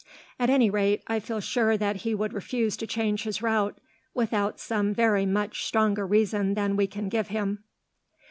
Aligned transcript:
At 0.39 0.49
any 0.49 0.67
rate, 0.71 1.03
I 1.05 1.19
feel 1.19 1.39
sure 1.39 1.77
that 1.77 1.97
he 1.97 2.15
would 2.15 2.33
refuse 2.33 2.75
to 2.77 2.87
change 2.87 3.21
his 3.21 3.43
route, 3.43 3.77
without 4.15 4.59
some 4.59 4.95
very 4.95 5.27
much 5.27 5.63
stronger 5.63 6.07
reason 6.07 6.55
than 6.55 6.75
we 6.75 6.87
can 6.87 7.07
give 7.07 7.27
him." 7.27 7.63